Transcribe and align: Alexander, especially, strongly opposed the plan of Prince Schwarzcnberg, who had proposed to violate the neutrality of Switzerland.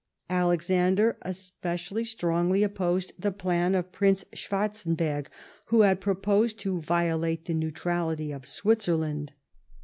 Alexander, 0.31 1.15
especially, 1.21 2.03
strongly 2.03 2.63
opposed 2.63 3.13
the 3.19 3.31
plan 3.31 3.75
of 3.75 3.91
Prince 3.91 4.25
Schwarzcnberg, 4.33 5.27
who 5.65 5.81
had 5.81 6.01
proposed 6.01 6.57
to 6.57 6.81
violate 6.81 7.45
the 7.45 7.53
neutrality 7.53 8.31
of 8.31 8.47
Switzerland. 8.47 9.33